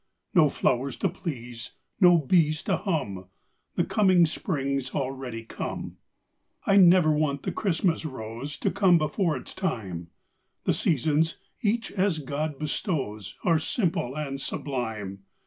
[0.33, 3.27] No flowers to please no bees to hum
[3.75, 5.97] The coming spring's already come.
[6.65, 10.09] I never want the Christmas rose To come before its time;
[10.63, 15.19] The seasons, each as God bestows, Are simple and sublime.